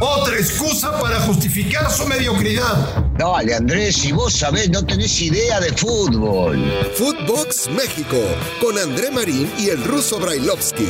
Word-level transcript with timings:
Otra 0.00 0.36
excusa 0.36 1.00
para 1.00 1.18
justificar 1.20 1.90
su 1.90 2.06
mediocridad. 2.06 3.04
Dale, 3.18 3.54
Andrés, 3.54 3.96
si 3.96 4.12
vos 4.12 4.32
sabés, 4.32 4.70
no 4.70 4.84
tenés 4.84 5.20
idea 5.20 5.58
de 5.60 5.72
fútbol. 5.72 6.62
Footbox 6.94 7.70
México, 7.70 8.18
con 8.60 8.78
André 8.78 9.10
Marín 9.10 9.50
y 9.58 9.70
el 9.70 9.82
ruso 9.84 10.20
Brailovsky. 10.20 10.88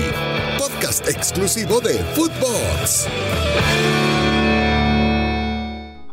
Podcast 0.58 1.08
exclusivo 1.08 1.80
de 1.80 1.94
Footbox. 2.14 3.06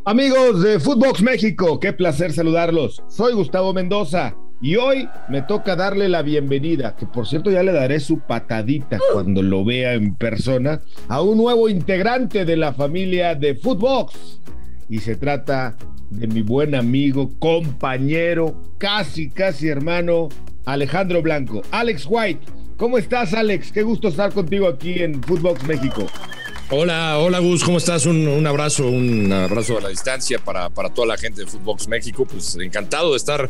Amigos 0.05 0.61
de 0.61 0.79
Footbox 0.79 1.21
México, 1.21 1.79
qué 1.79 1.93
placer 1.93 2.33
saludarlos. 2.33 3.01
Soy 3.07 3.33
Gustavo 3.33 3.73
Mendoza 3.73 4.35
y 4.63 4.77
hoy 4.77 5.09
me 5.27 5.41
toca 5.41 5.75
darle 5.75 6.07
la 6.07 6.21
bienvenida, 6.21 6.95
que 6.95 7.05
por 7.05 7.27
cierto 7.27 7.51
ya 7.51 7.63
le 7.63 7.73
daré 7.73 7.99
su 7.99 8.19
patadita 8.19 8.97
cuando 9.11 9.41
lo 9.41 9.65
vea 9.65 9.93
en 9.93 10.15
persona, 10.15 10.79
a 11.09 11.21
un 11.21 11.37
nuevo 11.37 11.67
integrante 11.67 12.45
de 12.45 12.55
la 12.55 12.71
familia 12.71 13.35
de 13.35 13.55
Footbox. 13.55 14.39
Y 14.87 14.99
se 14.99 15.17
trata 15.17 15.75
de 16.09 16.27
mi 16.27 16.41
buen 16.43 16.75
amigo, 16.75 17.29
compañero, 17.39 18.55
casi, 18.77 19.29
casi 19.29 19.67
hermano, 19.67 20.29
Alejandro 20.63 21.21
Blanco. 21.21 21.61
Alex 21.71 22.05
White, 22.09 22.45
¿cómo 22.77 22.97
estás 22.97 23.33
Alex? 23.33 23.69
Qué 23.69 23.83
gusto 23.83 24.07
estar 24.07 24.31
contigo 24.31 24.69
aquí 24.69 25.03
en 25.03 25.21
Footbox 25.23 25.67
México. 25.67 26.07
Hola, 26.69 27.19
hola 27.19 27.39
Gus, 27.39 27.65
¿cómo 27.65 27.79
estás? 27.79 28.05
Un, 28.05 28.47
abrazo, 28.47 28.87
un 28.87 29.29
abrazo 29.29 29.77
a 29.79 29.81
la 29.81 29.89
distancia 29.89 30.39
para, 30.39 30.69
para 30.69 30.89
toda 30.89 31.07
la 31.07 31.17
gente 31.17 31.41
de 31.41 31.47
Footbox 31.47 31.89
México. 31.89 32.25
Pues 32.25 32.55
encantado 32.55 33.11
de 33.11 33.17
estar 33.17 33.49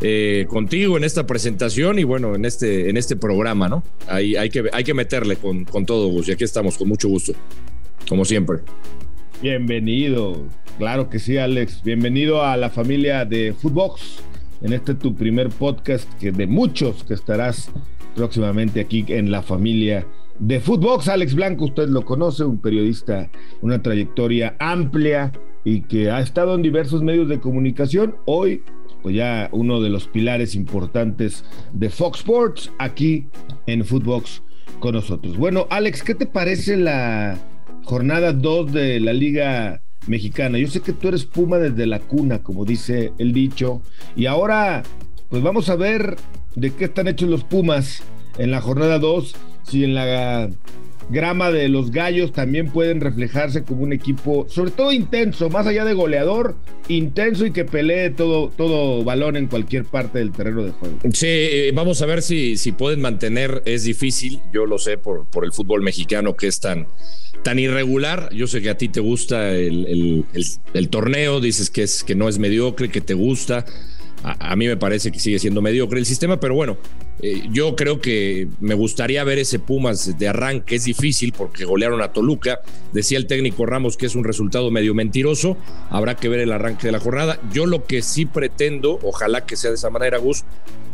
eh, 0.00 0.46
contigo 0.48 0.96
en 0.96 1.04
esta 1.04 1.26
presentación 1.26 1.98
y 1.98 2.04
bueno, 2.04 2.34
en 2.34 2.44
este, 2.44 2.88
en 2.88 2.96
este 2.96 3.16
programa, 3.16 3.68
¿no? 3.68 3.82
Hay, 4.06 4.36
hay, 4.36 4.50
que, 4.50 4.64
hay 4.72 4.84
que 4.84 4.94
meterle 4.94 5.36
con, 5.36 5.64
con 5.64 5.86
todo, 5.86 6.08
Gus, 6.08 6.28
y 6.28 6.32
aquí 6.32 6.44
estamos, 6.44 6.78
con 6.78 6.88
mucho 6.88 7.08
gusto, 7.08 7.32
como 8.08 8.24
siempre. 8.24 8.58
Bienvenido, 9.42 10.46
claro 10.78 11.08
que 11.08 11.18
sí, 11.18 11.36
Alex. 11.38 11.82
Bienvenido 11.82 12.42
a 12.42 12.56
la 12.56 12.70
familia 12.70 13.24
de 13.24 13.54
Footbox. 13.54 14.22
En 14.62 14.74
este 14.74 14.94
tu 14.94 15.14
primer 15.14 15.48
podcast 15.48 16.06
que 16.18 16.32
de 16.32 16.46
muchos 16.46 17.04
que 17.04 17.14
estarás 17.14 17.70
próximamente 18.14 18.80
aquí 18.80 19.04
en 19.08 19.30
la 19.30 19.42
familia 19.42 20.06
de 20.38 20.60
Footbox. 20.60 21.08
Alex 21.08 21.34
Blanco, 21.34 21.66
usted 21.66 21.88
lo 21.88 22.04
conoce, 22.04 22.44
un 22.44 22.58
periodista, 22.58 23.30
una 23.62 23.80
trayectoria 23.80 24.56
amplia 24.58 25.32
y 25.64 25.82
que 25.82 26.10
ha 26.10 26.20
estado 26.20 26.54
en 26.54 26.62
diversos 26.62 27.02
medios 27.02 27.28
de 27.28 27.40
comunicación. 27.40 28.16
Hoy, 28.26 28.62
pues 29.02 29.14
ya 29.14 29.48
uno 29.52 29.80
de 29.80 29.90
los 29.90 30.06
pilares 30.06 30.54
importantes 30.54 31.44
de 31.72 31.90
Fox 31.90 32.20
Sports 32.20 32.72
aquí 32.78 33.26
en 33.66 33.84
Footbox 33.84 34.42
con 34.78 34.94
nosotros. 34.94 35.36
Bueno, 35.36 35.66
Alex, 35.70 36.02
¿qué 36.02 36.14
te 36.14 36.26
parece 36.26 36.76
la 36.76 37.38
jornada 37.84 38.32
2 38.32 38.72
de 38.72 39.00
la 39.00 39.12
Liga 39.12 39.82
Mexicana? 40.06 40.58
Yo 40.58 40.68
sé 40.68 40.80
que 40.80 40.92
tú 40.92 41.08
eres 41.08 41.24
Puma 41.24 41.58
desde 41.58 41.86
la 41.86 42.00
cuna, 42.00 42.42
como 42.42 42.64
dice 42.64 43.12
el 43.18 43.32
dicho, 43.32 43.82
y 44.16 44.26
ahora, 44.26 44.82
pues 45.28 45.42
vamos 45.42 45.68
a 45.68 45.76
ver 45.76 46.16
de 46.56 46.72
qué 46.72 46.86
están 46.86 47.08
hechos 47.08 47.28
los 47.28 47.44
Pumas 47.44 48.02
en 48.38 48.50
la 48.50 48.60
jornada 48.60 48.98
2 48.98 49.34
si 49.62 49.84
en 49.84 49.94
la 49.94 50.50
grama 51.10 51.50
de 51.50 51.68
los 51.68 51.90
gallos 51.90 52.32
también 52.32 52.70
pueden 52.70 53.00
reflejarse 53.00 53.64
como 53.64 53.82
un 53.82 53.92
equipo, 53.92 54.46
sobre 54.48 54.70
todo 54.70 54.92
intenso, 54.92 55.50
más 55.50 55.66
allá 55.66 55.84
de 55.84 55.92
goleador, 55.92 56.56
intenso 56.88 57.46
y 57.46 57.52
que 57.52 57.64
pelee 57.64 58.10
todo, 58.10 58.50
todo 58.56 59.04
balón 59.04 59.36
en 59.36 59.46
cualquier 59.46 59.84
parte 59.84 60.18
del 60.18 60.32
terreno 60.32 60.62
de 60.62 60.70
juego. 60.70 60.98
Sí, 61.12 61.26
eh, 61.26 61.72
vamos 61.74 62.00
a 62.02 62.06
ver 62.06 62.22
si, 62.22 62.56
si 62.56 62.72
pueden 62.72 63.00
mantener, 63.00 63.62
es 63.66 63.84
difícil, 63.84 64.40
yo 64.52 64.66
lo 64.66 64.78
sé 64.78 64.98
por, 64.98 65.26
por 65.26 65.44
el 65.44 65.52
fútbol 65.52 65.82
mexicano 65.82 66.36
que 66.36 66.46
es 66.46 66.60
tan, 66.60 66.86
tan 67.42 67.58
irregular, 67.58 68.30
yo 68.32 68.46
sé 68.46 68.62
que 68.62 68.70
a 68.70 68.78
ti 68.78 68.88
te 68.88 69.00
gusta 69.00 69.50
el, 69.50 70.24
el 70.74 70.88
torneo, 70.88 71.40
dices 71.40 71.70
que, 71.70 71.82
es, 71.82 72.04
que 72.04 72.14
no 72.14 72.28
es 72.28 72.38
mediocre, 72.38 72.88
que 72.88 73.00
te 73.00 73.14
gusta 73.14 73.64
a, 74.22 74.54
mí 74.56 74.66
me 74.66 74.76
parece 74.76 75.10
que 75.10 75.18
sigue 75.18 75.38
siendo 75.38 75.62
mediocre 75.62 75.98
el 75.98 76.06
sistema, 76.06 76.38
pero 76.38 76.54
bueno, 76.54 76.76
eh, 77.22 77.42
yo 77.50 77.74
creo 77.76 78.00
que 78.00 78.48
me 78.60 78.74
gustaría 78.74 79.24
ver 79.24 79.38
ese 79.38 79.58
Pumas 79.58 80.18
de 80.18 80.28
arranque. 80.28 80.76
Es 80.76 80.84
difícil 80.84 81.32
porque 81.36 81.64
golearon 81.64 82.02
a 82.02 82.12
Toluca. 82.12 82.60
Decía 82.92 83.18
el 83.18 83.26
técnico 83.26 83.66
Ramos 83.66 83.96
que 83.96 84.06
es 84.06 84.14
un 84.14 84.24
resultado 84.24 84.70
medio 84.70 84.94
mentiroso. 84.94 85.56
Habrá 85.88 86.16
que 86.16 86.28
ver 86.28 86.40
el 86.40 86.52
arranque 86.52 86.86
de 86.86 86.92
la 86.92 87.00
jornada. 87.00 87.40
Yo 87.52 87.66
lo 87.66 87.84
que 87.84 88.02
sí 88.02 88.26
pretendo, 88.26 88.98
ojalá 89.02 89.46
que 89.46 89.56
sea 89.56 89.70
de 89.70 89.76
esa 89.76 89.90
manera, 89.90 90.18
Gus, 90.18 90.44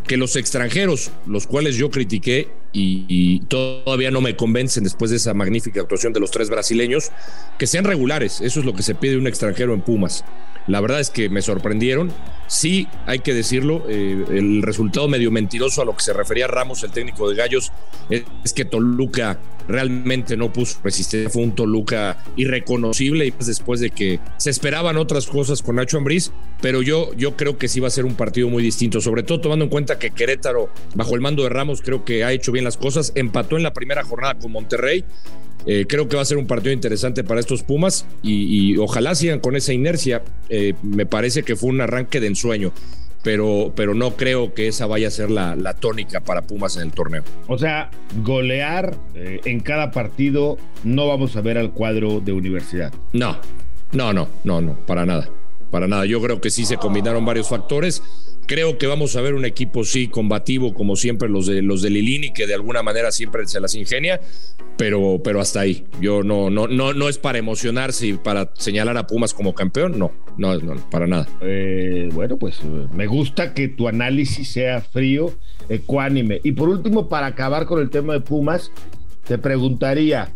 que 0.06 0.16
los 0.16 0.36
extranjeros, 0.36 1.10
los 1.26 1.46
cuales 1.46 1.76
yo 1.76 1.90
critiqué 1.90 2.48
y, 2.78 3.40
todavía 3.48 4.10
no 4.10 4.20
me 4.20 4.36
convencen 4.36 4.84
después 4.84 5.10
de 5.10 5.16
esa 5.16 5.34
magnífica 5.34 5.80
actuación 5.80 6.12
de 6.12 6.20
los 6.20 6.30
tres 6.30 6.50
brasileños, 6.50 7.10
que 7.58 7.66
sean 7.66 7.84
regulares. 7.84 8.40
Eso 8.40 8.60
es 8.60 8.66
lo 8.66 8.74
que 8.74 8.82
se 8.82 8.94
pide 8.94 9.12
de 9.12 9.18
un 9.18 9.26
extranjero 9.26 9.74
en 9.74 9.80
Pumas. 9.80 10.24
La 10.66 10.80
verdad 10.80 11.00
es 11.00 11.10
que 11.10 11.28
me 11.28 11.42
sorprendieron. 11.42 12.12
Sí, 12.48 12.88
hay 13.06 13.20
que 13.20 13.34
decirlo, 13.34 13.84
eh, 13.88 14.24
el 14.30 14.62
resultado 14.62 15.08
medio 15.08 15.30
mentiroso 15.30 15.82
a 15.82 15.84
lo 15.84 15.94
que 15.96 16.02
se 16.02 16.12
refería 16.12 16.46
Ramos, 16.46 16.82
el 16.82 16.90
técnico 16.90 17.28
de 17.28 17.36
Gallos, 17.36 17.72
es, 18.10 18.52
que 18.52 18.64
Toluca 18.64 19.38
realmente 19.68 20.36
no 20.36 20.52
puso 20.52 20.78
resistencia. 20.82 21.30
Fue 21.30 21.42
un 21.42 21.54
Toluca 21.54 22.18
irreconocible 22.36 23.26
y 23.26 23.34
después 23.44 23.80
de 23.80 23.90
que 23.90 24.20
se 24.36 24.50
esperaban 24.50 24.96
otras 24.96 25.26
cosas 25.26 25.62
con 25.62 25.76
Nacho 25.76 25.98
Ambriz, 25.98 26.32
pero 26.60 26.82
yo, 26.82 27.12
yo 27.14 27.36
creo 27.36 27.58
que 27.58 27.68
sí 27.68 27.80
va 27.80 27.88
a 27.88 27.90
ser 27.90 28.04
un 28.04 28.14
partido 28.14 28.48
muy 28.48 28.62
distinto, 28.62 29.00
sobre 29.00 29.22
todo 29.22 29.40
tomando 29.40 29.64
en 29.64 29.70
cuenta 29.70 29.98
que 29.98 30.10
Querétaro, 30.10 30.70
bajo 30.94 31.14
el 31.14 31.20
mando 31.20 31.42
de 31.42 31.48
Ramos, 31.48 31.82
creo 31.82 32.04
que 32.04 32.24
ha 32.24 32.32
hecho 32.32 32.52
bien 32.52 32.64
las 32.66 32.76
cosas. 32.76 33.12
Empató 33.14 33.56
en 33.56 33.62
la 33.62 33.72
primera 33.72 34.04
jornada 34.04 34.34
con 34.34 34.52
Monterrey 34.52 35.04
eh, 35.66 35.84
creo 35.88 36.08
que 36.08 36.14
va 36.14 36.22
a 36.22 36.24
ser 36.24 36.38
un 36.38 36.46
partido 36.46 36.72
interesante 36.72 37.24
para 37.24 37.40
estos 37.40 37.64
Pumas 37.64 38.06
y, 38.22 38.76
ojalá 38.76 39.14
sigan 39.14 39.40
con 39.40 39.56
esa 39.56 39.72
inercia. 39.72 40.22
Eh, 40.48 40.74
me 40.82 41.06
parece 41.06 41.42
que 41.42 41.56
fue 41.56 41.70
un 41.70 41.80
arranque 41.80 42.20
de 42.20 42.28
ensueño. 42.28 42.72
Pero, 43.22 43.72
pero 43.74 43.92
no 43.92 44.14
creo 44.14 44.54
que 44.54 44.68
esa 44.68 44.86
vaya 44.86 45.08
a 45.08 45.10
ser 45.10 45.32
la, 45.32 45.74
tónica 45.80 46.20
para 46.20 46.42
Pumas 46.42 46.76
en 46.76 46.82
el 46.84 46.92
torneo. 46.92 47.24
O 47.48 47.58
sea, 47.58 47.90
golear 48.22 48.96
eh, 49.16 49.40
en 49.44 49.58
cada 49.58 49.90
partido 49.90 50.58
no 50.84 51.08
vamos 51.08 51.34
a 51.34 51.40
ver 51.40 51.58
al 51.58 51.72
cuadro 51.72 52.20
de 52.20 52.30
universidad. 52.30 52.94
No, 53.12 53.36
no, 53.90 54.12
no, 54.12 54.28
no, 54.44 54.60
no, 54.60 54.76
para 54.86 55.04
nada. 55.04 55.28
Para 55.72 55.88
nada. 55.88 56.06
Yo 56.06 56.22
creo 56.22 56.40
que 56.40 56.50
sí 56.50 56.64
se 56.64 56.76
combinaron 56.76 57.24
varios 57.24 57.48
factores 57.48 58.00
Creo 58.46 58.78
que 58.78 58.86
vamos 58.86 59.16
a 59.16 59.20
ver 59.20 59.34
un 59.34 59.44
equipo, 59.44 59.84
sí, 59.84 60.06
combativo, 60.06 60.72
como 60.72 60.94
siempre 60.94 61.28
los 61.28 61.46
de 61.46 61.62
los 61.62 61.82
de 61.82 61.90
Lilini, 61.90 62.32
que 62.32 62.46
de 62.46 62.54
alguna 62.54 62.82
manera 62.82 63.10
siempre 63.10 63.44
se 63.46 63.60
las 63.60 63.74
ingenia, 63.74 64.20
pero, 64.76 65.20
pero 65.22 65.40
hasta 65.40 65.60
ahí. 65.60 65.84
Yo 66.00 66.22
no, 66.22 66.48
no, 66.48 66.68
no, 66.68 66.92
no 66.92 67.08
es 67.08 67.18
para 67.18 67.38
emocionarse 67.38 68.06
y 68.06 68.12
para 68.12 68.52
señalar 68.54 68.96
a 68.98 69.06
Pumas 69.06 69.34
como 69.34 69.52
campeón, 69.52 69.98
no, 69.98 70.12
no, 70.38 70.76
para 70.90 71.08
nada. 71.08 71.26
Eh, 71.40 72.08
bueno, 72.12 72.36
pues 72.36 72.60
me 72.94 73.06
gusta 73.06 73.52
que 73.52 73.66
tu 73.66 73.88
análisis 73.88 74.52
sea 74.52 74.80
frío, 74.80 75.34
ecuánime. 75.68 76.40
Y 76.44 76.52
por 76.52 76.68
último, 76.68 77.08
para 77.08 77.26
acabar 77.26 77.66
con 77.66 77.80
el 77.80 77.90
tema 77.90 78.12
de 78.12 78.20
Pumas, 78.20 78.70
te 79.26 79.38
preguntaría, 79.38 80.32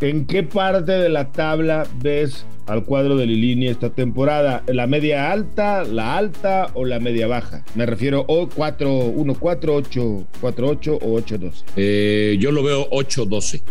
¿en 0.00 0.26
qué 0.26 0.42
parte 0.42 0.92
de 0.92 1.08
la 1.08 1.32
tabla 1.32 1.86
ves 2.02 2.46
al 2.66 2.84
cuadro 2.84 3.16
de 3.16 3.26
Lilini 3.26 3.68
esta 3.68 3.90
temporada? 3.90 4.62
¿La 4.66 4.86
media 4.86 5.32
alta, 5.32 5.84
la 5.84 6.16
alta 6.16 6.70
o 6.74 6.84
la 6.84 7.00
media 7.00 7.26
baja? 7.26 7.64
Me 7.74 7.86
refiero 7.86 8.24
o 8.28 8.48
4, 8.48 8.92
1, 8.92 9.34
4, 9.34 9.74
8, 9.74 10.26
4, 10.40 10.68
8 10.68 10.98
o 11.00 11.14
8, 11.14 11.38
12. 11.38 11.64
Eh, 11.76 12.36
yo 12.38 12.52
lo 12.52 12.62
veo 12.62 12.86
8, 12.90 13.26
12. 13.26 13.62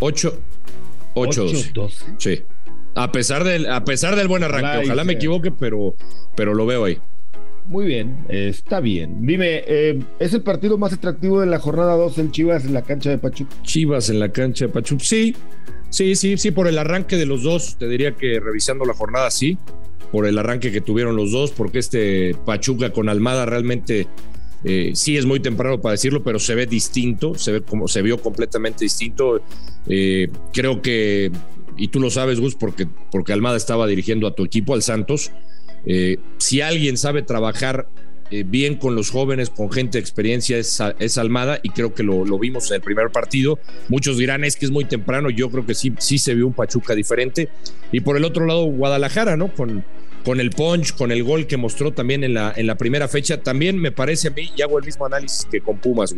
8, 0.00 0.38
8, 1.14 1.44
12. 1.72 2.04
Sí. 2.18 2.42
A 2.94 3.10
pesar 3.10 3.44
del, 3.44 3.66
a 3.66 3.84
pesar 3.84 4.16
del 4.16 4.28
buen 4.28 4.44
arranque. 4.44 4.84
Ojalá 4.84 5.04
me 5.04 5.14
equivoque, 5.14 5.50
pero, 5.50 5.94
pero 6.36 6.54
lo 6.54 6.66
veo 6.66 6.84
ahí. 6.84 6.98
Muy 7.66 7.86
bien, 7.86 8.26
está 8.28 8.80
bien. 8.80 9.26
Dime, 9.26 9.64
eh, 9.66 9.98
¿es 10.18 10.34
el 10.34 10.42
partido 10.42 10.76
más 10.76 10.92
atractivo 10.92 11.40
de 11.40 11.46
la 11.46 11.58
jornada 11.58 11.96
2 11.96 12.18
el 12.18 12.30
Chivas 12.30 12.64
en 12.64 12.74
la 12.74 12.82
cancha 12.82 13.10
de 13.10 13.18
Pachuca? 13.18 13.54
Chivas 13.62 14.10
en 14.10 14.20
la 14.20 14.30
cancha 14.30 14.66
de 14.66 14.72
Pachuca, 14.72 15.04
sí. 15.04 15.34
Sí, 15.88 16.16
sí, 16.16 16.36
sí, 16.36 16.50
por 16.50 16.66
el 16.66 16.76
arranque 16.76 17.16
de 17.16 17.24
los 17.24 17.44
dos, 17.44 17.76
te 17.78 17.88
diría 17.88 18.16
que 18.16 18.40
revisando 18.40 18.84
la 18.84 18.94
jornada, 18.94 19.30
sí, 19.30 19.58
por 20.10 20.26
el 20.26 20.36
arranque 20.38 20.72
que 20.72 20.80
tuvieron 20.80 21.16
los 21.16 21.30
dos, 21.30 21.52
porque 21.52 21.78
este 21.78 22.34
Pachuca 22.44 22.90
con 22.90 23.08
Almada 23.08 23.46
realmente 23.46 24.08
eh, 24.64 24.92
sí 24.94 25.16
es 25.16 25.26
muy 25.26 25.40
temprano 25.40 25.80
para 25.80 25.92
decirlo, 25.92 26.22
pero 26.24 26.38
se 26.38 26.54
ve 26.54 26.66
distinto, 26.66 27.34
se 27.36 27.52
ve 27.52 27.60
como 27.60 27.86
se 27.86 28.02
vio 28.02 28.18
completamente 28.18 28.84
distinto. 28.84 29.42
Eh, 29.86 30.28
creo 30.52 30.82
que, 30.82 31.30
y 31.76 31.88
tú 31.88 32.00
lo 32.00 32.10
sabes, 32.10 32.40
Gus, 32.40 32.54
porque, 32.54 32.88
porque 33.12 33.32
Almada 33.32 33.56
estaba 33.56 33.86
dirigiendo 33.86 34.26
a 34.26 34.34
tu 34.34 34.44
equipo, 34.44 34.74
al 34.74 34.82
Santos. 34.82 35.30
Eh, 35.86 36.18
si 36.38 36.60
alguien 36.60 36.96
sabe 36.96 37.22
trabajar 37.22 37.88
eh, 38.30 38.42
bien 38.44 38.76
con 38.76 38.94
los 38.94 39.10
jóvenes, 39.10 39.50
con 39.50 39.70
gente 39.70 39.98
de 39.98 40.00
experiencia, 40.00 40.56
es, 40.58 41.18
Almada 41.18 41.60
y 41.62 41.68
creo 41.70 41.94
que 41.94 42.02
lo, 42.02 42.24
vimos 42.38 42.70
en 42.70 42.76
el 42.76 42.80
primer 42.80 43.10
partido. 43.10 43.58
Muchos 43.88 44.18
dirán 44.18 44.44
es 44.44 44.56
que 44.56 44.64
es 44.64 44.70
muy 44.70 44.84
temprano, 44.86 45.30
yo 45.30 45.50
creo 45.50 45.66
que 45.66 45.74
sí, 45.74 45.92
sí 45.98 46.18
se 46.18 46.34
vio 46.34 46.46
un 46.46 46.52
Pachuca 46.52 46.94
diferente. 46.94 47.48
Y 47.92 48.00
por 48.00 48.16
el 48.16 48.24
otro 48.24 48.46
lado, 48.46 48.64
Guadalajara, 48.64 49.36
¿no? 49.36 49.54
Con, 49.54 49.84
con 50.24 50.40
el 50.40 50.50
punch, 50.50 50.94
con 50.94 51.12
el 51.12 51.22
gol 51.22 51.46
que 51.46 51.56
mostró 51.56 51.92
también 51.92 52.24
en 52.24 52.34
la, 52.34 52.52
en 52.56 52.66
la 52.66 52.76
primera 52.76 53.08
fecha, 53.08 53.40
también 53.40 53.78
me 53.78 53.92
parece 53.92 54.28
a 54.28 54.30
mí, 54.30 54.50
y 54.56 54.62
hago 54.62 54.78
el 54.78 54.84
mismo 54.84 55.06
análisis 55.06 55.46
que 55.50 55.60
con 55.60 55.78
Pumas. 55.78 56.14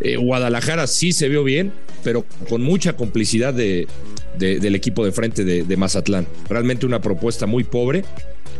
Eh, 0.00 0.16
Guadalajara 0.16 0.86
sí 0.86 1.12
se 1.12 1.28
vio 1.28 1.44
bien, 1.44 1.72
pero 2.02 2.24
con 2.48 2.62
mucha 2.62 2.94
complicidad 2.94 3.54
de, 3.54 3.86
del 4.38 4.74
equipo 4.74 5.04
de 5.04 5.12
frente 5.12 5.44
de, 5.44 5.62
de, 5.62 5.76
Mazatlán. 5.76 6.26
Realmente 6.48 6.86
una 6.86 7.00
propuesta 7.00 7.46
muy 7.46 7.64
pobre. 7.64 8.04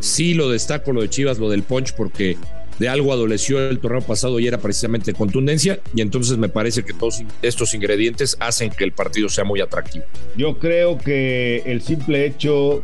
Sí 0.00 0.34
lo 0.34 0.50
destaco 0.50 0.92
lo 0.92 1.02
de 1.02 1.10
Chivas, 1.10 1.38
lo 1.38 1.50
del 1.50 1.62
punch, 1.62 1.94
porque 1.94 2.36
de 2.78 2.88
algo 2.88 3.12
adoleció 3.12 3.68
el 3.68 3.78
torneo 3.78 4.00
pasado 4.00 4.40
y 4.40 4.46
era 4.46 4.58
precisamente 4.58 5.12
contundencia. 5.12 5.80
Y 5.94 6.00
entonces 6.00 6.38
me 6.38 6.48
parece 6.48 6.82
que 6.82 6.92
todos 6.92 7.22
estos 7.42 7.74
ingredientes 7.74 8.36
hacen 8.40 8.70
que 8.70 8.84
el 8.84 8.92
partido 8.92 9.28
sea 9.28 9.44
muy 9.44 9.60
atractivo. 9.60 10.04
Yo 10.36 10.58
creo 10.58 10.98
que 10.98 11.62
el 11.66 11.82
simple 11.82 12.26
hecho 12.26 12.82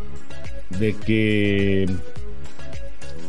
de 0.71 0.95
que 0.95 1.87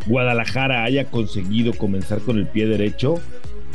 Guadalajara 0.07 0.83
haya 0.83 1.05
conseguido 1.05 1.73
comenzar 1.73 2.19
con 2.19 2.37
el 2.37 2.47
pie 2.47 2.67
derecho, 2.67 3.15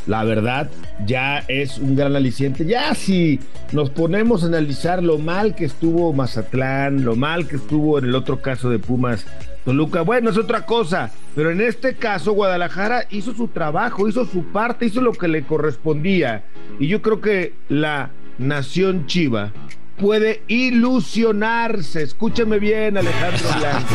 la 0.06 0.24
verdad 0.24 0.70
ya 1.06 1.38
es 1.48 1.78
un 1.78 1.94
gran 1.94 2.16
aliciente. 2.16 2.64
Ya 2.64 2.94
si 2.94 3.40
nos 3.72 3.90
ponemos 3.90 4.42
a 4.42 4.46
analizar 4.46 5.02
lo 5.02 5.18
mal 5.18 5.54
que 5.54 5.64
estuvo 5.64 6.12
Mazatlán, 6.12 7.04
lo 7.04 7.16
mal 7.16 7.46
que 7.46 7.56
estuvo 7.56 7.98
en 7.98 8.06
el 8.06 8.14
otro 8.14 8.40
caso 8.40 8.70
de 8.70 8.78
Pumas 8.78 9.26
Toluca, 9.64 10.02
bueno, 10.02 10.30
es 10.30 10.36
otra 10.36 10.66
cosa, 10.66 11.12
pero 11.36 11.52
en 11.52 11.60
este 11.60 11.94
caso 11.94 12.32
Guadalajara 12.32 13.06
hizo 13.10 13.32
su 13.32 13.46
trabajo, 13.46 14.08
hizo 14.08 14.24
su 14.24 14.44
parte, 14.46 14.86
hizo 14.86 15.00
lo 15.00 15.12
que 15.12 15.28
le 15.28 15.44
correspondía. 15.44 16.44
Y 16.80 16.88
yo 16.88 17.00
creo 17.00 17.20
que 17.20 17.54
la 17.68 18.10
nación 18.38 19.06
chiva 19.06 19.52
puede 20.02 20.42
ilusionarse, 20.48 22.02
escúcheme 22.02 22.58
bien 22.58 22.98
Alejandro 22.98 23.46
Blanco, 23.56 23.94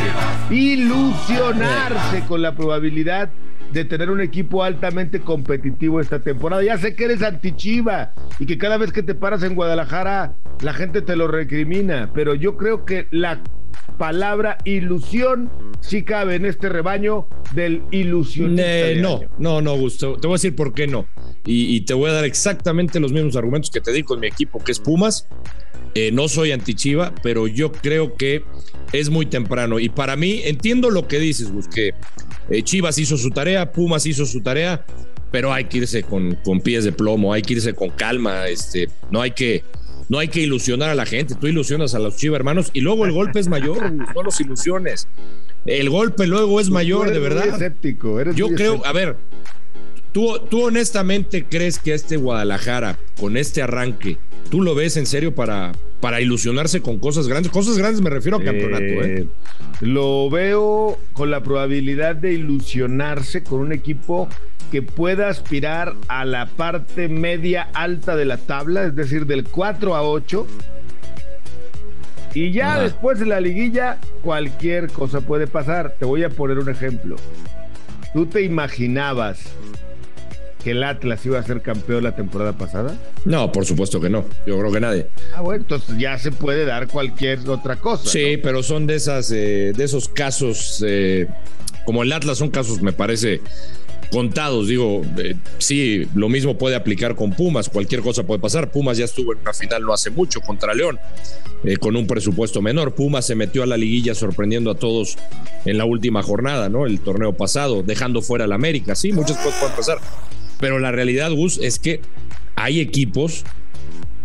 ilusionarse 0.49 2.23
con 2.25 2.41
la 2.41 2.55
probabilidad 2.55 3.29
de 3.73 3.83
tener 3.83 4.09
un 4.09 4.21
equipo 4.21 4.63
altamente 4.63 5.19
competitivo 5.19 5.99
esta 5.99 6.19
temporada. 6.19 6.63
Ya 6.63 6.77
sé 6.77 6.95
que 6.95 7.03
eres 7.03 7.21
antichiva 7.21 8.13
y 8.39 8.45
que 8.45 8.57
cada 8.57 8.77
vez 8.77 8.93
que 8.93 9.03
te 9.03 9.15
paras 9.15 9.43
en 9.43 9.53
Guadalajara 9.53 10.31
la 10.61 10.73
gente 10.73 11.01
te 11.01 11.17
lo 11.17 11.27
recrimina, 11.27 12.09
pero 12.13 12.35
yo 12.35 12.55
creo 12.55 12.85
que 12.85 13.07
la 13.11 13.41
palabra 13.97 14.57
ilusión 14.63 15.49
sí 15.79 16.03
cabe 16.03 16.35
en 16.35 16.45
este 16.45 16.69
rebaño 16.69 17.27
del 17.53 17.83
ilusionista. 17.91 18.89
Eh, 18.89 18.95
no, 18.95 19.21
no, 19.37 19.61
no, 19.61 19.77
Gusto. 19.77 20.17
Te 20.17 20.27
voy 20.27 20.35
a 20.35 20.37
decir 20.37 20.55
por 20.55 20.73
qué 20.73 20.87
no. 20.87 21.07
Y, 21.45 21.75
y, 21.75 21.81
te 21.81 21.93
voy 21.93 22.09
a 22.09 22.13
dar 22.13 22.25
exactamente 22.25 22.99
los 22.99 23.11
mismos 23.11 23.35
argumentos 23.35 23.71
que 23.71 23.79
te 23.79 23.91
di 23.91 24.03
con 24.03 24.19
mi 24.19 24.27
equipo, 24.27 24.63
que 24.63 24.71
es 24.71 24.79
Pumas. 24.79 25.27
Eh, 25.95 26.11
no 26.11 26.27
soy 26.27 26.51
anti-Chiva, 26.51 27.13
pero 27.23 27.47
yo 27.47 27.71
creo 27.71 28.15
que 28.15 28.43
es 28.93 29.09
muy 29.09 29.25
temprano. 29.25 29.79
Y 29.79 29.89
para 29.89 30.15
mí, 30.15 30.41
entiendo 30.43 30.89
lo 30.89 31.07
que 31.07 31.19
dices, 31.19 31.51
Gus, 31.51 31.67
que 31.67 31.93
eh, 32.49 32.61
Chivas 32.63 32.97
hizo 32.97 33.17
su 33.17 33.31
tarea, 33.31 33.71
Pumas 33.71 34.05
hizo 34.05 34.25
su 34.25 34.41
tarea, 34.41 34.85
pero 35.31 35.51
hay 35.51 35.65
que 35.65 35.79
irse 35.79 36.03
con, 36.03 36.35
con 36.43 36.61
pies 36.61 36.83
de 36.83 36.91
plomo, 36.91 37.33
hay 37.33 37.41
que 37.41 37.53
irse 37.53 37.73
con 37.73 37.89
calma. 37.89 38.47
Este, 38.47 38.89
no 39.09 39.21
hay 39.21 39.31
que 39.31 39.63
no 40.09 40.19
hay 40.19 40.27
que 40.29 40.41
ilusionar 40.41 40.89
a 40.89 40.95
la 40.95 41.05
gente, 41.05 41.35
tú 41.35 41.47
ilusionas 41.47 41.95
a 41.95 41.99
los 41.99 42.15
Chivas 42.15 42.37
hermanos 42.37 42.69
y 42.73 42.81
luego 42.81 43.05
el 43.05 43.11
golpe 43.11 43.39
es 43.39 43.47
mayor, 43.47 43.91
no 43.91 44.23
los 44.23 44.39
ilusiones. 44.39 45.07
El 45.65 45.89
golpe 45.89 46.27
luego 46.27 46.59
es 46.59 46.69
mayor, 46.69 47.11
de 47.11 47.19
verdad. 47.19 47.47
escéptico, 47.47 48.23
Yo 48.31 48.47
creo, 48.49 48.85
a 48.85 48.93
ver, 48.93 49.17
¿tú, 50.13 50.39
tú 50.49 50.63
honestamente 50.63 51.45
crees 51.45 51.79
que 51.79 51.93
este 51.93 52.15
Guadalajara, 52.15 52.97
con 53.19 53.35
este 53.35 53.61
arranque, 53.61 54.17
tú 54.49 54.61
lo 54.61 54.75
ves 54.75 54.95
en 54.95 55.05
serio 55.05 55.35
para, 55.35 55.73
para 55.99 56.21
ilusionarse 56.21 56.81
con 56.81 56.99
cosas 56.99 57.27
grandes? 57.27 57.51
Cosas 57.51 57.77
grandes 57.77 58.01
me 58.01 58.09
refiero 58.09 58.37
a 58.37 58.43
campeonato, 58.43 58.83
¿eh? 58.83 59.21
Eh, 59.21 59.27
Lo 59.81 60.29
veo 60.29 60.97
con 61.13 61.31
la 61.31 61.41
probabilidad 61.41 62.15
de 62.15 62.33
ilusionarse 62.33 63.43
con 63.43 63.59
un 63.61 63.71
equipo 63.71 64.27
que 64.71 64.81
pueda 64.81 65.29
aspirar 65.29 65.95
a 66.07 66.25
la 66.25 66.45
parte 66.47 67.07
media 67.07 67.69
alta 67.73 68.15
de 68.15 68.25
la 68.25 68.37
tabla, 68.37 68.83
es 68.85 68.95
decir, 68.95 69.25
del 69.25 69.43
4 69.45 69.95
a 69.95 70.03
8. 70.03 70.45
Y 72.33 72.51
ya 72.51 72.73
Ajá. 72.73 72.83
después 72.83 73.19
de 73.19 73.25
la 73.25 73.39
liguilla, 73.39 73.97
cualquier 74.21 74.91
cosa 74.91 75.21
puede 75.21 75.47
pasar. 75.47 75.95
Te 75.97 76.05
voy 76.05 76.23
a 76.23 76.29
poner 76.29 76.59
un 76.59 76.69
ejemplo. 76.69 77.15
¿Tú 78.13 78.25
te 78.25 78.41
imaginabas 78.43 79.39
que 80.63 80.71
el 80.71 80.83
Atlas 80.83 81.25
iba 81.25 81.39
a 81.39 81.43
ser 81.43 81.61
campeón 81.61 82.03
la 82.03 82.15
temporada 82.15 82.53
pasada? 82.57 82.97
No, 83.25 83.51
por 83.51 83.65
supuesto 83.65 84.01
que 84.01 84.09
no. 84.09 84.25
Yo 84.45 84.57
creo 84.59 84.71
que 84.71 84.79
nadie. 84.79 85.07
Ah, 85.35 85.41
bueno, 85.41 85.61
entonces 85.61 85.97
ya 85.97 86.17
se 86.17 86.31
puede 86.31 86.65
dar 86.65 86.87
cualquier 86.87 87.47
otra 87.49 87.75
cosa. 87.77 88.09
Sí, 88.09 88.35
¿no? 88.37 88.41
pero 88.43 88.63
son 88.63 88.87
de 88.87 88.95
esas, 88.95 89.31
eh, 89.31 89.73
de 89.75 89.83
esos 89.83 90.09
casos, 90.09 90.83
eh, 90.85 91.27
como 91.85 92.03
el 92.03 92.11
Atlas, 92.11 92.37
son 92.37 92.49
casos, 92.49 92.81
me 92.81 92.93
parece, 92.93 93.41
contados. 94.11 94.67
Digo, 94.67 95.01
eh, 95.17 95.35
sí, 95.57 96.07
lo 96.15 96.29
mismo 96.29 96.57
puede 96.57 96.75
aplicar 96.75 97.15
con 97.15 97.31
Pumas, 97.31 97.69
cualquier 97.69 98.01
cosa 98.01 98.23
puede 98.23 98.39
pasar. 98.39 98.71
Pumas 98.71 98.97
ya 98.97 99.05
estuvo 99.05 99.33
en 99.33 99.39
una 99.39 99.53
final 99.53 99.83
no 99.83 99.93
hace 99.93 100.09
mucho 100.09 100.41
contra 100.41 100.73
León, 100.73 100.99
eh, 101.63 101.77
con 101.77 101.95
un 101.95 102.07
presupuesto 102.07 102.61
menor. 102.61 102.95
Pumas 102.95 103.25
se 103.25 103.35
metió 103.35 103.63
a 103.63 103.65
la 103.65 103.77
liguilla 103.77 104.15
sorprendiendo 104.15 104.71
a 104.71 104.75
todos 104.75 105.17
en 105.65 105.77
la 105.77 105.85
última 105.85 106.23
jornada, 106.23 106.69
¿no? 106.69 106.85
El 106.85 106.99
torneo 106.99 107.33
pasado, 107.33 107.83
dejando 107.83 108.21
fuera 108.21 108.45
al 108.45 108.51
América. 108.51 108.95
Sí, 108.95 109.11
muchas 109.11 109.37
cosas 109.37 109.59
pueden 109.59 109.75
pasar. 109.75 109.97
Pero 110.59 110.79
la 110.79 110.91
realidad, 110.91 111.31
Gus, 111.31 111.59
es 111.61 111.79
que 111.79 112.01
hay 112.55 112.79
equipos 112.79 113.43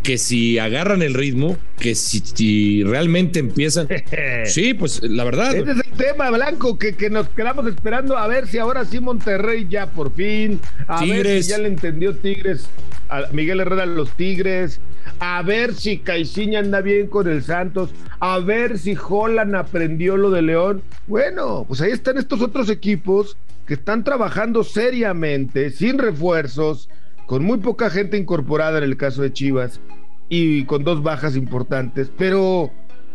que 0.02 0.19
si 0.19 0.58
agarran 0.58 1.00
el 1.02 1.14
ritmo, 1.14 1.56
que 1.79 1.94
si, 1.94 2.20
si 2.20 2.82
realmente 2.82 3.38
empiezan. 3.38 3.88
Sí, 4.44 4.75
pues 4.75 5.02
la 5.02 5.25
verdad. 5.25 5.55
Ese 5.55 5.70
es 5.70 5.76
el 5.76 5.93
tema, 5.96 6.31
Blanco, 6.31 6.79
que, 6.79 6.94
que 6.94 7.08
nos 7.11 7.29
quedamos 7.29 7.67
esperando 7.67 8.17
a 8.17 8.26
ver 8.26 8.46
si 8.49 8.58
ahora 8.58 8.84
sí 8.84 9.00
Monterrey 9.00 9.67
ya 9.70 9.87
por 9.87 10.12
fin, 10.14 10.61
a 10.88 11.00
ver 11.05 11.23
Tigres. 11.23 11.46
si 11.46 11.50
ya 11.52 11.58
le 11.58 11.69
entendió 11.69 12.17
Tigres, 12.17 12.69
a 13.08 13.29
Miguel 13.32 13.61
Herrera 13.61 13.84
a 13.84 13.87
los 13.87 14.11
Tigres, 14.11 14.81
a 15.20 15.43
ver 15.43 15.75
si 15.75 15.99
Caiciña 15.99 16.58
anda 16.58 16.81
bien 16.81 17.06
con 17.06 17.29
el 17.29 17.43
Santos, 17.43 17.90
a 18.19 18.38
ver 18.40 18.79
si 18.79 18.96
Holland 18.96 19.55
aprendió 19.55 20.17
lo 20.17 20.31
de 20.31 20.43
León. 20.43 20.82
Bueno, 21.06 21.64
pues 21.67 21.81
ahí 21.81 21.93
están 21.93 22.19
estos 22.19 22.40
otros 22.40 22.69
equipos 22.69 23.37
que 23.72 23.76
están 23.76 24.04
trabajando 24.04 24.64
seriamente, 24.64 25.70
sin 25.70 25.96
refuerzos, 25.96 26.90
con 27.24 27.42
muy 27.42 27.56
poca 27.56 27.88
gente 27.88 28.19
incorporada 28.19 28.76
en 28.76 28.84
el 28.84 28.98
caso 28.98 29.22
de 29.22 29.32
Chivas 29.32 29.80
y 30.28 30.66
con 30.66 30.84
dos 30.84 31.02
bajas 31.02 31.36
importantes, 31.36 32.12
pero 32.19 32.70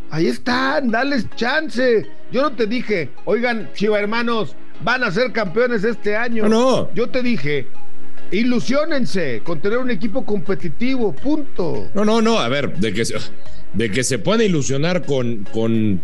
ahí 0.09 0.25
están, 0.25 0.89
dales 0.89 1.27
chance. 1.35 2.07
Yo 2.31 2.41
no 2.41 2.53
te 2.53 2.65
dije, 2.65 3.11
oigan, 3.25 3.69
Chiva 3.75 3.99
hermanos, 3.99 4.55
van 4.83 5.03
a 5.03 5.11
ser 5.11 5.31
campeones 5.31 5.83
este 5.83 6.15
año. 6.15 6.49
No, 6.49 6.49
no. 6.49 6.93
Yo 6.95 7.07
te 7.07 7.21
dije, 7.21 7.67
ilusionense 8.31 9.41
con 9.43 9.61
tener 9.61 9.77
un 9.77 9.91
equipo 9.91 10.25
competitivo, 10.25 11.13
punto. 11.13 11.87
No, 11.93 12.03
no, 12.03 12.19
no. 12.19 12.39
A 12.39 12.49
ver, 12.49 12.75
de 12.79 12.93
que 12.93 13.05
se, 13.05 13.13
de 13.73 13.91
que 13.91 14.03
se 14.03 14.17
puede 14.17 14.45
ilusionar 14.45 15.05
con, 15.05 15.45
con, 15.53 16.01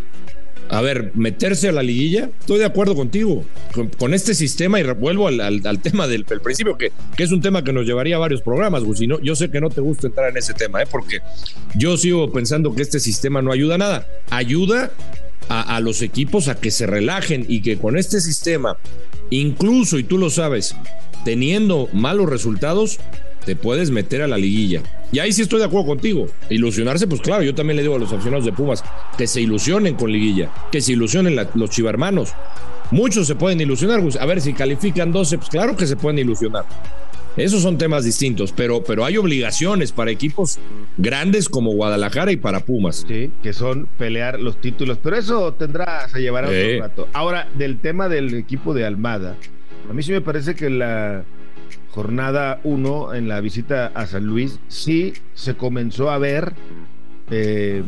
a 0.69 0.81
ver, 0.81 1.11
meterse 1.15 1.69
a 1.69 1.71
la 1.71 1.83
liguilla, 1.83 2.29
estoy 2.39 2.59
de 2.59 2.65
acuerdo 2.65 2.95
contigo. 2.95 3.45
Con, 3.97 4.13
este 4.13 4.33
sistema, 4.33 4.79
y 4.79 4.83
vuelvo 4.83 5.27
al, 5.27 5.39
al, 5.39 5.79
tema 5.81 6.07
del, 6.07 6.25
principio, 6.25 6.77
que, 6.77 6.91
que, 7.15 7.23
es 7.23 7.31
un 7.31 7.41
tema 7.41 7.63
que 7.63 7.73
nos 7.73 7.85
llevaría 7.85 8.15
a 8.15 8.19
varios 8.19 8.41
programas, 8.41 8.83
Gus. 8.83 9.01
No, 9.01 9.19
yo 9.19 9.35
sé 9.35 9.49
que 9.49 9.59
no 9.59 9.69
te 9.69 9.81
gusta 9.81 10.07
entrar 10.07 10.29
en 10.29 10.37
ese 10.37 10.53
tema, 10.53 10.81
¿eh? 10.81 10.87
porque 10.89 11.19
yo 11.75 11.97
sigo 11.97 12.31
pensando 12.31 12.73
que 12.75 12.81
este 12.81 12.99
sistema 12.99 13.41
no 13.41 13.51
ayuda 13.51 13.75
a 13.75 13.77
nada. 13.79 14.07
Ayuda 14.29 14.91
a 15.49 15.79
los 15.81 16.01
equipos 16.01 16.47
a 16.47 16.55
que 16.55 16.71
se 16.71 16.87
relajen 16.87 17.45
y 17.47 17.61
que 17.61 17.77
con 17.77 17.97
este 17.97 18.21
sistema, 18.21 18.77
incluso, 19.29 19.99
y 19.99 20.03
tú 20.03 20.17
lo 20.17 20.29
sabes, 20.29 20.75
teniendo 21.25 21.89
malos 21.93 22.29
resultados, 22.29 22.99
te 23.45 23.55
puedes 23.55 23.91
meter 23.91 24.21
a 24.21 24.27
la 24.27 24.37
liguilla. 24.37 24.81
Y 25.13 25.19
ahí 25.19 25.31
sí 25.31 25.43
estoy 25.43 25.59
de 25.59 25.65
acuerdo 25.65 25.87
contigo. 25.87 26.27
Ilusionarse, 26.49 27.07
pues 27.07 27.21
claro, 27.21 27.43
yo 27.43 27.53
también 27.55 27.77
le 27.77 27.83
digo 27.83 27.95
a 27.95 27.99
los 27.99 28.11
aficionados 28.11 28.45
de 28.45 28.51
Pumas 28.51 28.83
que 29.17 29.27
se 29.27 29.39
ilusionen 29.41 29.95
con 29.95 30.11
liguilla, 30.11 30.49
que 30.71 30.81
se 30.81 30.93
ilusionen 30.93 31.35
la, 31.35 31.47
los 31.53 31.69
chivarmanos. 31.69 32.33
Muchos 32.91 33.27
se 33.27 33.35
pueden 33.35 33.61
ilusionar. 33.61 34.01
A 34.19 34.25
ver, 34.25 34.41
si 34.41 34.53
califican 34.53 35.11
12, 35.11 35.37
pues 35.37 35.49
claro 35.49 35.77
que 35.77 35.85
se 35.87 35.95
pueden 35.95 36.19
ilusionar. 36.19 36.65
Esos 37.37 37.61
son 37.63 37.77
temas 37.79 38.03
distintos, 38.05 38.51
pero, 38.51 38.83
pero 38.83 39.05
hay 39.05 39.17
obligaciones 39.17 39.91
para 39.91 40.11
equipos 40.11 40.59
grandes 40.97 41.49
como 41.49 41.71
Guadalajara 41.73 42.31
y 42.31 42.37
para 42.37 42.59
Pumas. 42.59 43.05
Sí, 43.07 43.31
que 43.41 43.53
son 43.53 43.87
pelear 43.97 44.39
los 44.39 44.61
títulos, 44.61 44.99
pero 45.01 45.15
eso 45.15 45.53
tendrá, 45.53 46.07
se 46.09 46.21
llevará 46.21 46.49
Sí. 46.49 46.55
otro 46.55 46.79
rato. 46.79 47.07
Ahora, 47.13 47.47
del 47.55 47.79
tema 47.79 48.07
del 48.09 48.33
equipo 48.35 48.73
de 48.75 48.85
Almada, 48.85 49.35
a 49.89 49.93
mí 49.93 50.03
sí 50.03 50.11
me 50.11 50.21
parece 50.21 50.53
que 50.53 50.69
la 50.69 51.23
jornada 51.89 52.59
1 52.63 53.13
en 53.13 53.27
la 53.27 53.41
visita 53.41 53.91
a 53.93 54.05
San 54.07 54.25
Luis 54.25 54.59
sí 54.67 55.13
se 55.33 55.55
comenzó 55.55 56.09
a 56.09 56.17
ver 56.17 56.53
eh, 57.29 57.83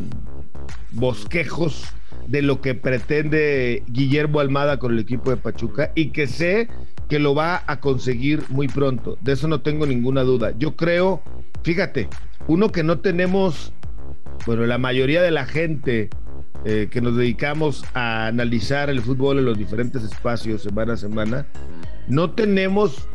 bosquejos 0.92 1.84
de 2.26 2.42
lo 2.42 2.60
que 2.60 2.74
pretende 2.74 3.82
Guillermo 3.88 4.40
Almada 4.40 4.78
con 4.78 4.92
el 4.92 4.98
equipo 4.98 5.30
de 5.30 5.36
Pachuca 5.36 5.92
y 5.94 6.10
que 6.10 6.26
sé 6.26 6.68
que 7.08 7.18
lo 7.18 7.34
va 7.34 7.62
a 7.66 7.80
conseguir 7.80 8.42
muy 8.48 8.68
pronto. 8.68 9.16
De 9.20 9.32
eso 9.32 9.46
no 9.48 9.60
tengo 9.60 9.86
ninguna 9.86 10.22
duda. 10.22 10.52
Yo 10.58 10.74
creo, 10.74 11.22
fíjate, 11.62 12.08
uno 12.48 12.72
que 12.72 12.82
no 12.82 12.98
tenemos, 12.98 13.72
bueno, 14.44 14.66
la 14.66 14.78
mayoría 14.78 15.22
de 15.22 15.30
la 15.30 15.46
gente 15.46 16.10
eh, 16.64 16.88
que 16.90 17.00
nos 17.00 17.16
dedicamos 17.16 17.84
a 17.94 18.26
analizar 18.26 18.90
el 18.90 19.00
fútbol 19.00 19.38
en 19.38 19.44
los 19.44 19.56
diferentes 19.56 20.02
espacios 20.02 20.62
semana 20.62 20.94
a 20.94 20.96
semana, 20.96 21.46
no 22.08 22.32
tenemos 22.32 23.08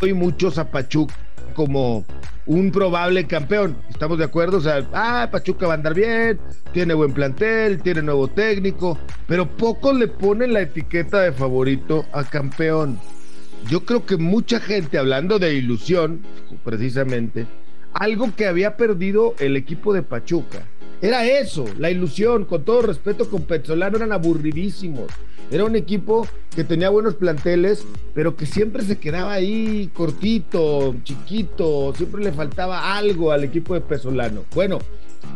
hoy 0.00 0.14
muchos 0.14 0.58
a 0.58 0.70
Pachuca 0.70 1.14
como 1.54 2.04
un 2.44 2.70
probable 2.70 3.26
campeón. 3.26 3.76
¿Estamos 3.88 4.18
de 4.18 4.24
acuerdo? 4.24 4.58
O 4.58 4.60
sea, 4.60 4.86
ah, 4.92 5.28
Pachuca 5.30 5.66
va 5.66 5.74
a 5.74 5.76
andar 5.76 5.94
bien, 5.94 6.38
tiene 6.72 6.94
buen 6.94 7.12
plantel, 7.12 7.82
tiene 7.82 8.02
nuevo 8.02 8.28
técnico, 8.28 8.98
pero 9.26 9.48
pocos 9.48 9.96
le 9.96 10.08
ponen 10.08 10.52
la 10.52 10.60
etiqueta 10.60 11.20
de 11.22 11.32
favorito 11.32 12.04
a 12.12 12.24
campeón. 12.24 13.00
Yo 13.68 13.84
creo 13.84 14.06
que 14.06 14.16
mucha 14.16 14.60
gente, 14.60 14.98
hablando 14.98 15.38
de 15.38 15.54
ilusión, 15.54 16.20
precisamente, 16.62 17.46
algo 17.94 18.32
que 18.36 18.46
había 18.46 18.76
perdido 18.76 19.34
el 19.38 19.56
equipo 19.56 19.92
de 19.92 20.02
Pachuca. 20.02 20.62
Era 21.06 21.24
eso, 21.24 21.66
la 21.78 21.88
ilusión, 21.88 22.46
con 22.46 22.64
todo 22.64 22.82
respeto 22.82 23.30
con 23.30 23.42
Petzolano, 23.42 23.96
eran 23.96 24.10
aburridísimos. 24.10 25.06
Era 25.52 25.64
un 25.64 25.76
equipo 25.76 26.26
que 26.52 26.64
tenía 26.64 26.88
buenos 26.88 27.14
planteles, 27.14 27.86
pero 28.12 28.34
que 28.34 28.44
siempre 28.44 28.82
se 28.82 28.98
quedaba 28.98 29.34
ahí 29.34 29.88
cortito, 29.94 30.96
chiquito, 31.04 31.94
siempre 31.94 32.24
le 32.24 32.32
faltaba 32.32 32.96
algo 32.96 33.30
al 33.30 33.44
equipo 33.44 33.74
de 33.74 33.82
Pesolano. 33.82 34.42
Bueno, 34.52 34.80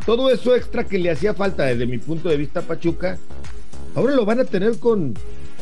todo 0.06 0.28
eso 0.30 0.56
extra 0.56 0.82
que 0.82 0.98
le 0.98 1.12
hacía 1.12 1.34
falta 1.34 1.66
desde 1.66 1.86
mi 1.86 1.98
punto 1.98 2.28
de 2.28 2.36
vista 2.36 2.62
Pachuca, 2.62 3.16
ahora 3.94 4.16
lo 4.16 4.24
van 4.24 4.40
a 4.40 4.44
tener 4.46 4.76
con, 4.80 5.14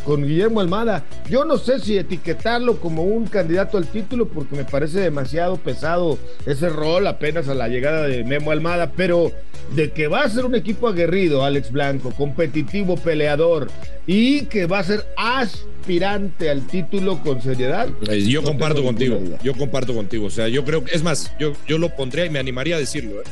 con 0.09 0.27
Guillermo 0.27 0.61
Almada. 0.61 1.05
Yo 1.29 1.45
no 1.45 1.59
sé 1.59 1.81
si 1.81 1.99
etiquetarlo 1.99 2.81
como 2.81 3.03
un 3.03 3.27
candidato 3.27 3.77
al 3.77 3.87
título 3.87 4.27
porque 4.27 4.57
me 4.57 4.65
parece 4.65 5.01
demasiado 5.01 5.59
pesado 5.59 6.17
ese 6.47 6.71
rol 6.71 7.07
apenas 7.07 7.47
a 7.49 7.55
la 7.55 7.69
llegada 7.69 8.07
de 8.07 8.25
Memo 8.25 8.51
Almada, 8.51 8.91
pero 8.97 9.31
de 9.77 9.91
que 9.93 10.09
va 10.09 10.23
a 10.23 10.31
ser 10.31 10.47
un 10.47 10.55
equipo 10.55 10.89
aguerrido, 10.89 11.45
Alex 11.45 11.71
Blanco, 11.71 12.11
competitivo, 12.13 12.97
peleador 12.97 13.69
y 14.07 14.47
que 14.47 14.65
va 14.65 14.79
a 14.79 14.85
ser 14.85 15.05
aspirante 15.19 16.49
al 16.49 16.67
título 16.67 17.23
con 17.23 17.43
seriedad. 17.43 17.91
Eh, 18.09 18.23
yo 18.23 18.43
comparto 18.43 18.83
contigo, 18.83 19.21
yo 19.43 19.53
comparto 19.53 19.95
contigo. 19.95 20.25
O 20.25 20.31
sea, 20.31 20.49
yo 20.49 20.65
creo 20.65 20.85
que, 20.85 20.95
es 20.95 21.03
más, 21.03 21.31
yo, 21.39 21.53
yo 21.67 21.77
lo 21.77 21.95
pondría 21.95 22.25
y 22.25 22.31
me 22.31 22.39
animaría 22.39 22.77
a 22.77 22.79
decirlo. 22.79 23.21
¿eh? 23.21 23.25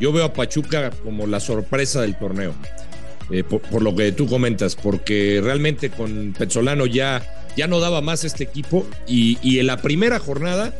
Yo 0.00 0.14
veo 0.14 0.24
a 0.24 0.32
Pachuca 0.32 0.92
como 1.04 1.26
la 1.26 1.40
sorpresa 1.40 2.00
del 2.00 2.16
torneo. 2.18 2.54
Eh, 3.32 3.44
por, 3.44 3.80
lo 3.80 3.96
que 3.96 4.12
tú 4.12 4.26
comentas, 4.26 4.76
porque 4.76 5.40
realmente 5.42 5.88
con 5.88 6.34
Petzolano 6.38 6.84
ya, 6.84 7.46
ya 7.56 7.66
no 7.66 7.80
daba 7.80 8.02
más 8.02 8.24
este 8.24 8.44
equipo 8.44 8.86
y, 9.06 9.58
en 9.58 9.68
la 9.68 9.80
primera 9.80 10.18
jornada 10.18 10.78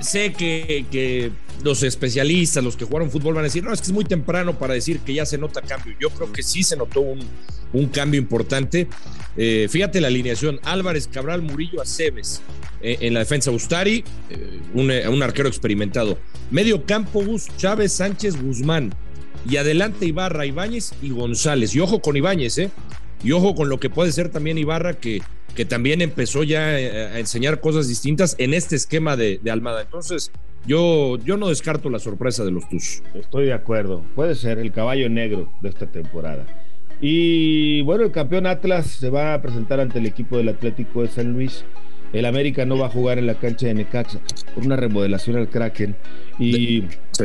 sé 0.00 0.32
que, 0.32 1.30
los 1.62 1.82
especialistas, 1.82 2.64
los 2.64 2.78
que 2.78 2.86
jugaron 2.86 3.10
fútbol 3.10 3.34
van 3.34 3.42
a 3.42 3.48
decir, 3.48 3.62
no, 3.62 3.70
es 3.74 3.82
que 3.82 3.88
es 3.88 3.92
muy 3.92 4.06
temprano 4.06 4.58
para 4.58 4.72
decir 4.72 5.00
que 5.00 5.12
ya 5.12 5.26
se 5.26 5.36
nota 5.36 5.60
cambio. 5.60 5.94
Yo 6.00 6.08
creo 6.08 6.32
que 6.32 6.42
sí 6.42 6.62
se 6.62 6.74
notó 6.74 7.02
un, 7.02 7.86
cambio 7.88 8.18
importante. 8.18 8.88
Eh, 9.36 9.68
fíjate 9.70 10.00
la 10.00 10.08
alineación, 10.08 10.58
Álvarez, 10.62 11.06
Cabral, 11.08 11.42
Murillo, 11.42 11.82
Aceves. 11.82 12.40
Eh, 12.80 12.96
en 13.02 13.12
la 13.12 13.20
defensa, 13.20 13.50
Ustari, 13.50 14.02
un, 14.72 14.90
un, 14.90 15.22
arquero 15.22 15.50
experimentado. 15.50 16.18
Medio 16.50 16.86
campo, 16.86 17.22
Chávez, 17.58 17.92
Sánchez, 17.92 18.40
Guzmán 18.42 18.94
y 19.48 19.56
adelante 19.56 20.06
Ibarra, 20.06 20.46
Ibáñez 20.46 20.92
y 21.02 21.10
González. 21.10 21.74
Y 21.74 21.80
ojo 21.80 22.00
con 22.00 22.16
Ibáñez, 22.16 22.58
¿eh? 22.58 22.70
Y 23.22 23.32
ojo 23.32 23.54
con 23.54 23.68
lo 23.68 23.78
que 23.78 23.90
puede 23.90 24.12
ser 24.12 24.30
también 24.30 24.58
Ibarra, 24.58 24.94
que, 24.94 25.20
que 25.54 25.64
también 25.64 26.00
empezó 26.00 26.42
ya 26.42 26.78
eh, 26.78 27.06
a 27.06 27.18
enseñar 27.18 27.60
cosas 27.60 27.88
distintas 27.88 28.34
en 28.38 28.54
este 28.54 28.76
esquema 28.76 29.16
de, 29.16 29.40
Almada. 29.50 29.82
Entonces, 29.82 30.30
yo, 30.66 31.18
yo 31.18 31.36
no 31.36 31.48
descarto 31.48 31.90
la 31.90 31.98
sorpresa 31.98 32.44
de 32.44 32.50
los 32.50 32.68
Tus. 32.68 33.02
Estoy 33.14 33.46
de 33.46 33.52
acuerdo. 33.52 34.02
Puede 34.14 34.34
ser 34.34 34.58
el 34.58 34.72
caballo 34.72 35.08
negro 35.08 35.52
de 35.60 35.68
esta 35.68 35.86
temporada. 35.86 36.46
Y 37.00 37.80
bueno, 37.82 38.04
el 38.04 38.12
campeón 38.12 38.46
Atlas 38.46 38.86
se 38.86 39.08
va 39.08 39.34
a 39.34 39.40
presentar 39.40 39.80
ante 39.80 39.98
el 39.98 40.06
equipo 40.06 40.36
del 40.36 40.50
Atlético 40.50 41.02
de 41.02 41.08
San 41.08 41.32
Luis. 41.32 41.64
El 42.12 42.24
América 42.24 42.64
no 42.64 42.78
va 42.78 42.86
a 42.86 42.90
jugar 42.90 43.18
en 43.18 43.26
la 43.26 43.34
cancha 43.34 43.66
de 43.66 43.74
Necaxa 43.74 44.20
por 44.54 44.64
una 44.64 44.76
remodelación 44.76 45.36
al 45.36 45.48
Kraken. 45.48 45.96
Y 46.38 46.84
sí. 47.12 47.24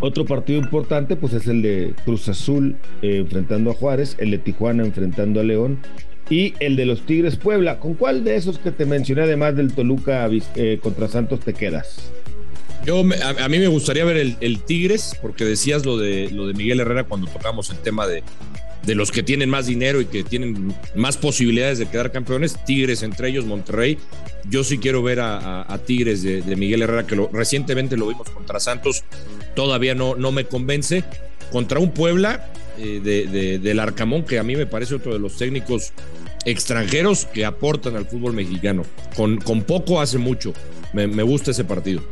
Otro 0.00 0.24
partido 0.24 0.58
importante 0.58 1.16
pues 1.16 1.32
es 1.32 1.46
el 1.46 1.62
de 1.62 1.94
Cruz 2.04 2.28
Azul 2.28 2.76
eh, 3.02 3.18
enfrentando 3.18 3.70
a 3.70 3.74
Juárez, 3.74 4.16
el 4.18 4.30
de 4.30 4.38
Tijuana 4.38 4.82
enfrentando 4.82 5.40
a 5.40 5.44
León 5.44 5.78
y 6.30 6.54
el 6.60 6.76
de 6.76 6.86
los 6.86 7.02
Tigres 7.02 7.36
Puebla. 7.36 7.78
¿Con 7.78 7.94
cuál 7.94 8.24
de 8.24 8.36
esos 8.36 8.58
que 8.58 8.72
te 8.72 8.86
mencioné 8.86 9.22
además 9.22 9.54
del 9.54 9.72
Toluca 9.74 10.28
eh, 10.56 10.78
contra 10.82 11.08
Santos 11.08 11.40
te 11.40 11.54
quedas? 11.54 12.10
Yo 12.84 13.00
a, 13.00 13.48
mí 13.48 13.58
me 13.60 13.68
gustaría 13.68 14.04
ver 14.04 14.16
el, 14.16 14.36
el, 14.40 14.58
Tigres 14.58 15.16
porque 15.22 15.44
decías 15.44 15.86
lo 15.86 15.96
de 15.98 16.30
lo 16.32 16.48
de 16.48 16.54
Miguel 16.54 16.80
Herrera 16.80 17.04
cuando 17.04 17.28
tocamos 17.28 17.70
el 17.70 17.76
tema 17.76 18.08
de, 18.08 18.24
de 18.84 18.94
los 18.94 19.12
que 19.12 19.22
tienen 19.22 19.48
más 19.48 19.66
dinero 19.66 20.00
y 20.00 20.06
que 20.06 20.24
tienen 20.24 20.74
más 20.94 21.16
posibilidades 21.16 21.78
de 21.78 21.86
quedar 21.86 22.10
campeones, 22.10 22.56
Tigres 22.64 23.02
entre 23.02 23.28
ellos, 23.28 23.44
Monterrey. 23.44 23.98
Yo 24.48 24.64
sí 24.64 24.78
quiero 24.78 25.02
ver 25.02 25.20
a, 25.20 25.80
Tigres 25.86 26.22
de, 26.22 26.56
Miguel 26.56 26.82
Herrera, 26.82 27.06
que 27.06 27.16
lo, 27.16 27.28
recientemente 27.32 27.96
lo 27.96 28.08
vimos 28.08 28.28
contra 28.30 28.58
Santos, 28.60 29.04
todavía 29.54 29.94
no, 29.94 30.16
no 30.16 30.32
me 30.32 30.44
convence. 30.44 31.04
Contra 31.52 31.78
un 31.78 31.92
Puebla 31.92 32.50
eh, 32.78 33.00
de, 33.02 33.58
del 33.58 33.78
Arcamón, 33.78 34.24
que 34.24 34.38
a 34.38 34.42
mí 34.42 34.56
me 34.56 34.66
parece 34.66 34.94
otro 34.94 35.12
de 35.12 35.18
los 35.18 35.36
técnicos 35.36 35.92
extranjeros 36.44 37.26
que 37.26 37.44
aportan 37.44 37.94
al 37.96 38.06
fútbol 38.06 38.32
mexicano. 38.32 38.84
Con, 39.14 39.36
con 39.38 39.62
poco 39.62 40.00
hace 40.00 40.18
mucho. 40.18 40.54
Me, 40.92 41.06
gusta 41.22 41.52
ese 41.52 41.64
partido. 41.64 42.02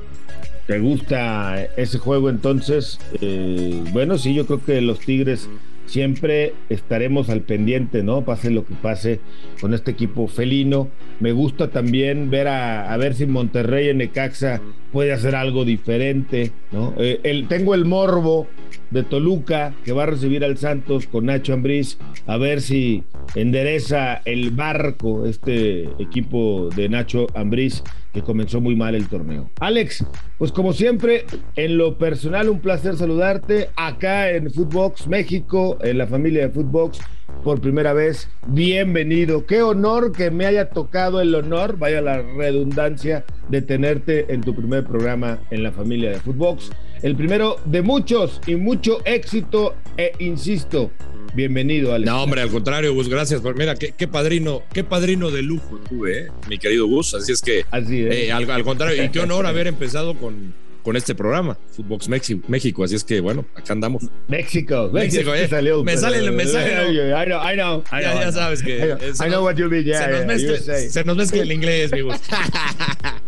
¿Te 0.67 0.79
gusta 0.79 1.65
ese 1.77 1.99
juego 1.99 2.31
entonces? 2.31 2.99
Eh, 3.21 3.83
bueno, 3.93 4.19
sí, 4.19 4.35
yo 4.35 4.47
creo 4.47 4.65
que 4.65 4.81
los 4.81 5.01
Tigres 5.01 5.49
siempre 5.91 6.55
estaremos 6.69 7.31
al 7.31 7.41
pendiente, 7.41 8.05
¿no? 8.05 8.25
Pase 8.25 8.51
lo 8.51 8.65
que 8.65 8.75
pase 8.75 9.19
con 9.61 9.75
este 9.75 9.91
equipo 9.91 10.29
felino. 10.29 10.89
Me 11.19 11.33
gusta 11.33 11.71
también 11.71 12.31
ver 12.31 12.47
a, 12.47 12.97
ver 12.97 13.15
si 13.15 13.27
Monterrey 13.27 13.89
en 13.89 13.99
Necaxa 13.99 14.61
puede 14.93 15.13
hacer 15.13 15.35
algo 15.35 15.65
diferente, 15.65 16.53
¿no? 16.71 16.95
Eh, 16.97 17.19
el, 17.25 17.49
tengo 17.49 17.75
el 17.75 17.87
morbo 17.87 18.47
de 18.91 19.03
Toluca 19.03 19.75
que 19.85 19.93
va 19.93 20.05
a 20.05 20.07
recibir 20.07 20.45
al 20.45 20.57
Santos 20.57 21.07
con 21.07 21.27
Nacho 21.27 21.53
Ambriz, 21.53 21.99
a 22.27 22.37
ver 22.37 22.61
si 22.61 23.05
endereza 23.35 24.21
el 24.25 24.51
barco 24.51 25.27
este 25.27 25.85
equipo 25.99 26.69
de 26.75 26.89
Nacho 26.89 27.27
Ambriz 27.35 27.83
que 28.13 28.23
comenzó 28.23 28.61
muy 28.61 28.75
mal 28.75 28.95
el 28.95 29.07
torneo. 29.09 29.51
Alex, 29.61 30.05
pues 30.39 30.51
como 30.51 30.73
siempre, 30.73 31.25
en 31.57 31.79
lo 31.79 31.97
personal 31.97 32.49
un 32.49 32.61
placer 32.61 32.97
saludarte 32.97 33.71
acá 33.77 34.31
en 34.31 34.51
Footbox 34.51 35.07
México, 35.07 35.79
en 35.83 35.99
la 35.99 36.07
familia 36.07 36.43
de 36.43 36.51
Footbox 36.51 37.01
por 37.45 37.61
primera 37.61 37.93
vez. 37.93 38.29
Bienvenido. 38.49 39.47
Qué 39.47 39.63
honor 39.63 40.13
que 40.13 40.31
me 40.31 40.47
haya 40.47 40.71
tocado 40.71 41.21
el 41.21 41.35
honor, 41.35 41.79
vaya 41.79 42.01
la 42.01 42.21
redundancia, 42.21 43.25
de 43.49 43.63
tenerte 43.63 44.33
en 44.33 44.41
tu 44.43 44.55
primer 44.55 44.85
programa 44.85 45.39
en 45.51 45.63
la 45.63 45.73
familia 45.73 46.11
de 46.11 46.21
Footbox. 46.21 46.71
El 47.03 47.17
primero 47.17 47.57
de 47.65 47.81
muchos 47.81 48.41
y 48.47 48.57
mucho 48.57 49.01
éxito 49.07 49.75
e 49.97 50.13
insisto, 50.19 50.91
Bienvenido, 51.33 51.95
Alex. 51.95 52.11
No, 52.11 52.25
hombre, 52.25 52.41
al 52.41 52.51
contrario, 52.51 52.93
Gus, 52.93 53.09
gracias. 53.09 53.41
Mira, 53.57 53.77
qué, 53.77 54.09
padrino, 54.09 54.63
qué 54.73 54.83
padrino 54.83 55.31
de 55.31 55.43
lujo 55.43 55.79
tuve, 55.89 56.23
¿eh? 56.23 56.29
mi 56.49 56.59
querido 56.59 56.87
Gus. 56.89 57.15
Así 57.15 57.31
es 57.31 57.41
que, 57.41 57.65
Así 57.71 58.03
eh, 58.03 58.33
al, 58.33 58.65
contrario, 58.65 59.03
y 59.03 59.11
qué 59.11 59.21
honor 59.21 59.47
haber 59.47 59.69
empezado 59.69 60.15
con, 60.15 60.53
con 60.83 60.97
este 60.97 61.15
programa, 61.15 61.57
Footbox 61.71 62.09
México. 62.09 62.83
Así 62.83 62.97
es 62.97 63.05
que, 63.05 63.21
bueno, 63.21 63.45
acá 63.55 63.73
andamos. 63.73 64.05
México, 64.27 64.91
México, 64.93 65.33
eh. 65.33 65.47
salió, 65.49 65.85
me 65.85 65.97
sale, 65.97 66.29
me 66.33 66.47
sale. 66.47 66.91
I 66.91 67.27
know, 67.27 67.41
I 67.47 67.55
know. 67.55 67.85
ya, 67.93 68.33
sabes 68.33 68.61
que. 68.63 68.97
I 69.25 69.29
know, 69.29 69.45
what 69.45 69.55
you 69.55 69.69
mean, 69.71 69.85
yeah, 69.85 70.07
se, 70.07 70.11
nos 70.11 70.27
mezcla, 70.27 70.77
se 70.77 71.05
nos 71.05 71.17
mezcla 71.17 71.43
el 71.43 71.53
inglés, 71.53 71.93
mi 71.93 72.01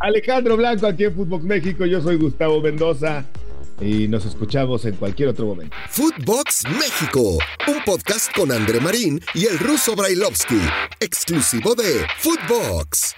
Alejandro 0.00 0.56
Blanco 0.56 0.86
aquí 0.86 1.04
en 1.04 1.14
Footbox 1.14 1.44
México. 1.44 1.86
Yo 1.86 2.00
soy 2.00 2.16
Gustavo 2.16 2.60
Mendoza 2.60 3.24
y 3.80 4.08
nos 4.08 4.24
escuchamos 4.24 4.84
en 4.84 4.96
cualquier 4.96 5.28
otro 5.28 5.46
momento. 5.46 5.76
Footbox 5.88 6.64
México, 6.78 7.38
un 7.66 7.84
podcast 7.84 8.34
con 8.34 8.52
André 8.52 8.80
Marín 8.80 9.20
y 9.34 9.46
el 9.46 9.58
ruso 9.58 9.94
Brailovsky, 9.94 10.60
exclusivo 11.00 11.74
de 11.74 12.06
Footbox. 12.18 13.14